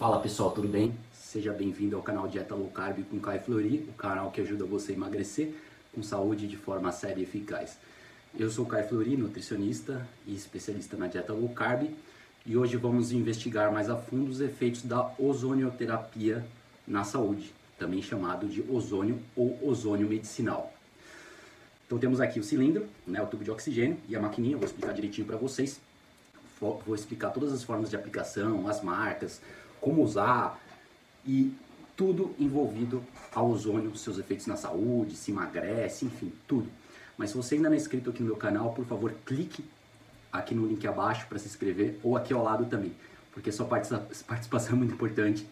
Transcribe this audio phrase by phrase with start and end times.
[0.00, 0.94] Fala pessoal, tudo bem?
[1.12, 4.92] Seja bem-vindo ao canal Dieta Low Carb com Kai Flori, o canal que ajuda você
[4.92, 5.52] a emagrecer
[5.94, 7.76] com saúde de forma séria e eficaz.
[8.34, 11.90] Eu sou Kai Flori, nutricionista e especialista na dieta low carb,
[12.46, 16.46] e hoje vamos investigar mais a fundo os efeitos da ozonioterapia
[16.88, 20.72] na saúde, também chamado de ozônio ou ozônio medicinal.
[21.86, 24.94] Então temos aqui o cilindro, né, o tubo de oxigênio e a maquininha, vou explicar
[24.94, 25.78] direitinho para vocês.
[26.58, 29.40] Vou explicar todas as formas de aplicação, as marcas,
[29.80, 30.58] como usar
[31.26, 31.52] e
[31.96, 36.68] tudo envolvido ao ozônio, seus efeitos na saúde, se emagrece, enfim, tudo.
[37.16, 39.64] Mas se você ainda não é inscrito aqui no meu canal, por favor, clique
[40.32, 42.94] aqui no link abaixo para se inscrever ou aqui ao lado também,
[43.32, 45.46] porque sua participação é muito importante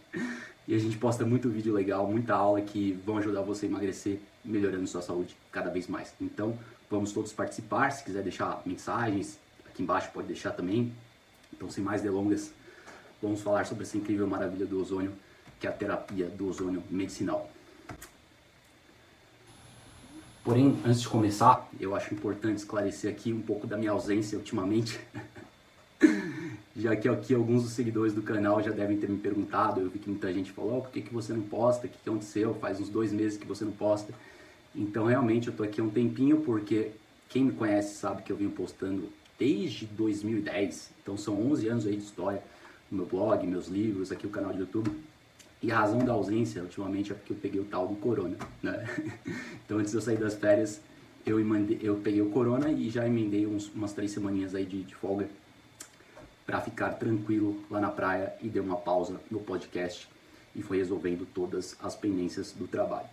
[0.66, 4.20] e a gente posta muito vídeo legal, muita aula que vão ajudar você a emagrecer,
[4.44, 6.14] melhorando sua saúde cada vez mais.
[6.20, 6.58] Então,
[6.90, 7.90] vamos todos participar.
[7.90, 10.92] Se quiser deixar mensagens, aqui embaixo pode deixar também.
[11.52, 12.52] Então, sem mais delongas,
[13.22, 15.12] vamos falar sobre essa incrível maravilha do ozônio,
[15.58, 17.50] que é a terapia do ozônio medicinal.
[20.44, 24.98] Porém, antes de começar, eu acho importante esclarecer aqui um pouco da minha ausência ultimamente,
[26.74, 29.98] já que aqui alguns dos seguidores do canal já devem ter me perguntado, eu vi
[29.98, 32.54] que muita gente falou, oh, por que, que você não posta, o que, que aconteceu,
[32.54, 34.14] faz uns dois meses que você não posta.
[34.74, 36.92] Então, realmente, eu tô aqui há um tempinho, porque
[37.28, 39.08] quem me conhece sabe que eu venho postando
[39.38, 42.42] desde 2010, então são 11 anos aí de história,
[42.90, 44.90] meu blog, meus livros, aqui o canal do YouTube.
[45.60, 48.86] E a razão da ausência, ultimamente, é porque eu peguei o tal do corona, né?
[49.64, 50.80] Então, antes de eu sair das férias,
[51.26, 54.82] eu, emandei, eu peguei o corona e já emendei uns, umas três semaninhas aí de,
[54.82, 55.28] de folga
[56.46, 60.08] para ficar tranquilo lá na praia e dei uma pausa no podcast
[60.56, 63.08] e foi resolvendo todas as pendências do trabalho.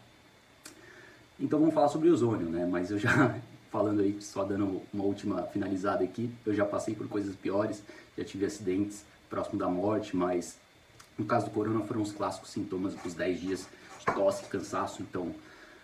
[1.38, 2.66] Então vamos falar sobre ozônio, né?
[2.66, 3.36] Mas eu já
[3.70, 7.84] falando aí, só dando uma última finalizada aqui, eu já passei por coisas piores,
[8.18, 10.58] já tive acidentes próximo da morte, mas
[11.18, 13.68] no caso do corona foram os clássicos sintomas dos 10 dias
[14.00, 15.34] de tosse, cansaço, então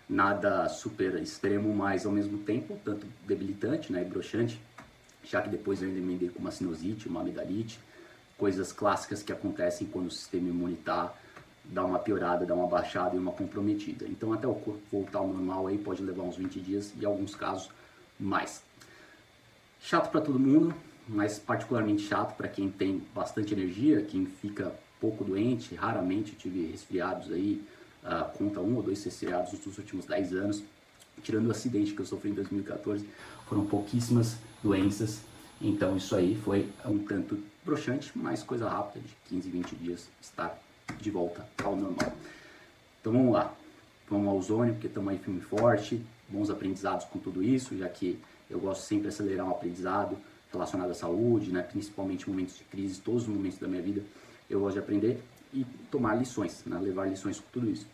[0.08, 4.60] nada super extremo, mas ao mesmo tempo tanto debilitante né, e broxante,
[5.24, 7.78] já que depois eu ainda emendei com uma sinusite, uma amidalite,
[8.36, 11.12] coisas clássicas que acontecem quando o sistema imunitário
[11.64, 14.04] dá uma piorada, dá uma baixada e uma comprometida.
[14.06, 17.06] Então até o corpo voltar ao normal aí pode levar uns 20 dias e em
[17.06, 17.70] alguns casos
[18.18, 18.62] mais.
[19.80, 20.74] Chato para todo mundo,
[21.08, 27.32] mas particularmente chato para quem tem bastante energia, quem fica pouco doente, raramente tive resfriados
[27.32, 27.62] aí,
[28.04, 30.62] uh, conta um ou dois resfriados nos últimos 10 anos,
[31.22, 33.04] tirando o acidente que eu sofri em 2014,
[33.48, 35.20] foram pouquíssimas doenças,
[35.60, 40.58] então isso aí foi um tanto broxante, mas coisa rápida, de 15, 20 dias estar
[41.00, 42.12] de volta ao normal.
[43.00, 43.52] Então vamos lá,
[44.08, 47.88] vamos ao ozônio, porque estamos aí firme e forte, bons aprendizados com tudo isso, já
[47.88, 50.16] que eu gosto sempre de acelerar um aprendizado
[50.52, 54.02] relacionado à saúde, né, principalmente momentos de crise, todos os momentos da minha vida,
[54.48, 56.78] eu gosto de aprender e tomar lições, né?
[56.78, 57.86] levar lições com tudo isso.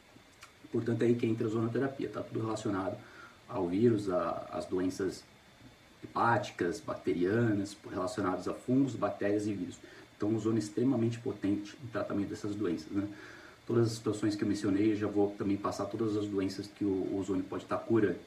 [0.71, 2.97] Portanto, é aí que entra a zonoterapia, está tudo relacionado
[3.49, 5.25] ao vírus, às doenças
[6.05, 9.79] hepáticas, bacterianas, relacionadas a fungos, bactérias e vírus.
[10.17, 12.91] Então, um ozônio é extremamente potente no tratamento dessas doenças.
[12.91, 13.09] Né?
[13.67, 16.85] Todas as situações que eu mencionei, eu já vou também passar todas as doenças que
[16.85, 18.19] o ozônio pode estar curando.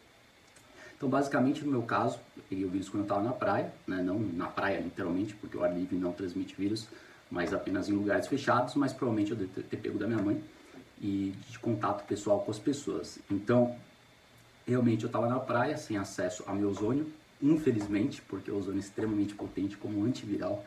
[1.01, 4.03] Então, basicamente, no meu caso, eu peguei o vírus quando eu estava na praia, né?
[4.03, 6.87] não na praia literalmente, porque o ar livre não transmite vírus,
[7.31, 10.43] mas apenas em lugares fechados, mas provavelmente eu devo ter pego da minha mãe
[11.01, 13.17] e de contato pessoal com as pessoas.
[13.31, 13.75] Então,
[14.67, 18.81] realmente eu estava na praia sem acesso ao meu ozônio, infelizmente, porque o ozônio é
[18.81, 20.63] extremamente potente como antiviral,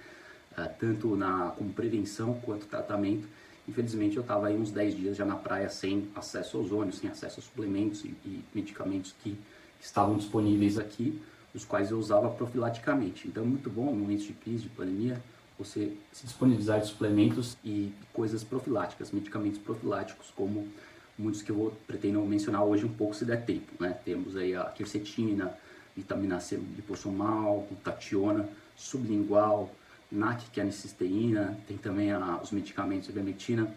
[0.58, 3.28] uh, tanto na como prevenção quanto tratamento.
[3.68, 7.08] Infelizmente eu estava aí uns 10 dias já na praia sem acesso ao ozônio, sem
[7.08, 9.38] acesso a suplementos e, e medicamentos que
[9.80, 11.20] estavam disponíveis aqui,
[11.54, 13.28] os quais eu usava profilaticamente.
[13.28, 15.22] Então é muito bom em momentos de crise, de pandemia,
[15.58, 20.68] você se disponibilizar de suplementos e coisas profiláticas, medicamentos profiláticos, como
[21.16, 23.70] muitos que eu vou, pretendo mencionar hoje um pouco se der tempo.
[23.78, 23.96] Né?
[24.04, 25.56] Temos aí a quercetina,
[25.96, 29.72] vitamina C liposomal, glutationa, sublingual,
[30.10, 33.72] NAC, que é a nicisteína, tem também a, os medicamentos ivermectina,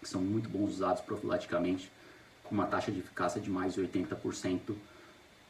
[0.00, 1.90] que são muito bons usados profilaticamente,
[2.44, 4.74] com uma taxa de eficácia de mais de 80%,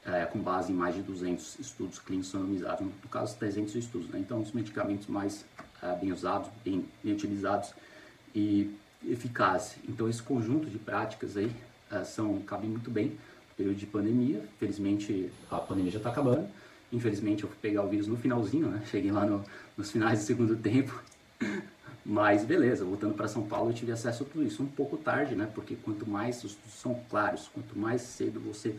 [0.08, 4.08] é, com base em mais de 200 estudos clínicos randomizados, no caso 300 estudos.
[4.08, 4.18] Né?
[4.20, 5.44] Então, os medicamentos mais
[5.82, 7.74] é, bem usados, bem, bem, utilizados
[8.34, 8.74] e
[9.06, 9.76] eficazes.
[9.86, 11.52] Então, esse conjunto de práticas aí
[11.90, 14.42] é, são, cabe muito bem no período de pandemia.
[14.58, 16.48] Felizmente, a pandemia já está acabando.
[16.90, 18.82] Infelizmente, eu fui pegar o vírus no finalzinho, né?
[18.86, 19.44] Cheguei lá no,
[19.76, 21.02] nos finais do segundo tempo.
[22.04, 25.34] Mas beleza, voltando para São Paulo, eu tive acesso a tudo isso um pouco tarde,
[25.34, 25.46] né?
[25.54, 28.74] Porque quanto mais os estudos são claros, quanto mais cedo você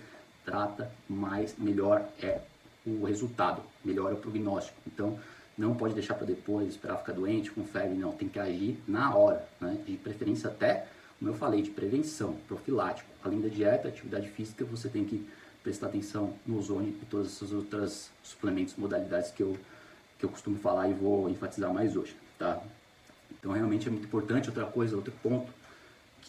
[0.46, 2.40] trata, mais melhor é
[2.86, 4.78] o resultado, melhor é o prognóstico.
[4.88, 5.20] Então,
[5.58, 9.14] não pode deixar para depois, esperar ficar doente, com febre, não, tem que agir na
[9.14, 9.78] hora, né?
[9.86, 10.88] De preferência até,
[11.20, 13.10] como eu falei, de prevenção, profilático.
[13.24, 15.28] Além da dieta, atividade física, você tem que
[15.62, 19.58] prestar atenção no ozônio e todas essas outras suplementos, modalidades que eu,
[20.18, 22.62] que eu costumo falar e vou enfatizar mais hoje, tá?
[23.38, 24.50] Então realmente é muito importante.
[24.50, 25.52] Outra coisa, outro ponto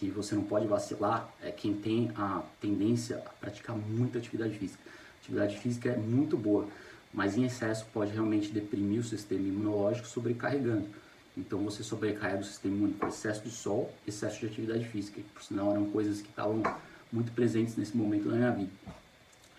[0.00, 4.82] que você não pode vacilar é quem tem a tendência a praticar muita atividade física.
[5.20, 6.66] atividade física é muito boa,
[7.12, 10.88] mas em excesso pode realmente deprimir o sistema imunológico, sobrecarregando.
[11.36, 15.42] Então você sobrecarrega o sistema imune excesso de sol, excesso de atividade física, que por
[15.42, 16.62] sinal eram coisas que estavam
[17.12, 18.70] muito presentes nesse momento da minha vida.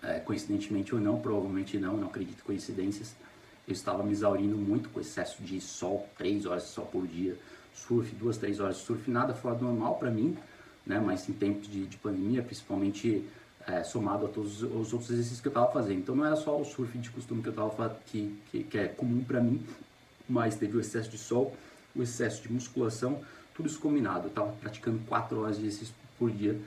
[0.02, 3.14] É, coincidentemente ou não, provavelmente não, não acredito em coincidências,
[3.68, 7.38] eu estava me exaurindo muito com excesso de sol, 3 horas de sol por dia,
[7.74, 10.36] surf, 2, 3 horas de surf, nada fora do normal para mim,
[10.86, 11.00] né?
[11.04, 13.24] mas em tempos de, de pandemia, principalmente
[13.66, 15.98] é, somado a todos os outros exercícios que eu estava fazendo.
[16.00, 18.88] Então não era só o surf de costume que eu estava que, que, que é
[18.88, 19.64] comum para mim,
[20.28, 21.56] mas teve o excesso de sol,
[21.94, 23.20] o excesso de musculação,
[23.54, 24.24] tudo isso combinado.
[24.24, 26.58] Eu estava praticando 4 horas de exercício por dia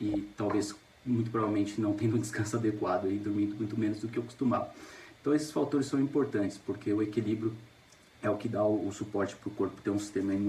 [0.00, 0.74] e talvez,
[1.04, 4.70] muito provavelmente, não tendo um descanso adequado e dormindo muito menos do que eu costumava.
[5.20, 7.52] Então esses fatores são importantes, porque o equilíbrio
[8.22, 10.32] é o que dá o, o suporte para o corpo ter um sistema